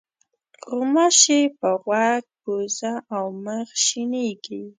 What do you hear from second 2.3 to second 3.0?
پوزه